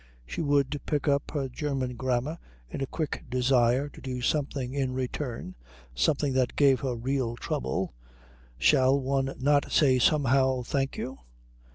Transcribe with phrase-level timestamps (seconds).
[0.25, 2.39] She would pick up her German grammar
[2.71, 5.53] in a quick desire to do something in return,
[5.93, 7.93] something that gave her real trouble
[8.57, 11.19] shall one not say somehow Thank you?